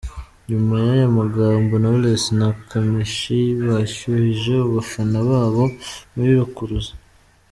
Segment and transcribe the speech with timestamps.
[0.49, 5.63] Nyuma y’aya magambo, Knowless na Kamichi bashyuhije abafana babo
[6.13, 6.93] muri Rukuruzi.